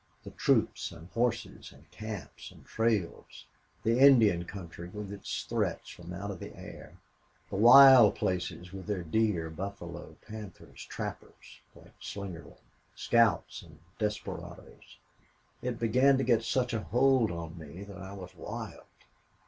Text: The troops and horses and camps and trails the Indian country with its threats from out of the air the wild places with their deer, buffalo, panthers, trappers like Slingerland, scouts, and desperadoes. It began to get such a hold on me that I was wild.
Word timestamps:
The 0.23 0.31
troops 0.31 0.91
and 0.91 1.11
horses 1.11 1.71
and 1.71 1.87
camps 1.91 2.49
and 2.49 2.65
trails 2.65 3.45
the 3.83 3.99
Indian 3.99 4.45
country 4.45 4.89
with 4.89 5.13
its 5.13 5.43
threats 5.43 5.91
from 5.91 6.11
out 6.11 6.31
of 6.31 6.39
the 6.39 6.55
air 6.55 6.97
the 7.51 7.55
wild 7.57 8.15
places 8.15 8.73
with 8.73 8.87
their 8.87 9.03
deer, 9.03 9.51
buffalo, 9.51 10.15
panthers, 10.27 10.83
trappers 10.87 11.61
like 11.75 11.93
Slingerland, 11.99 12.65
scouts, 12.95 13.61
and 13.61 13.77
desperadoes. 13.99 14.97
It 15.61 15.77
began 15.77 16.17
to 16.17 16.23
get 16.23 16.41
such 16.41 16.73
a 16.73 16.81
hold 16.85 17.29
on 17.29 17.55
me 17.59 17.83
that 17.83 17.99
I 17.99 18.13
was 18.13 18.33
wild. 18.35 18.85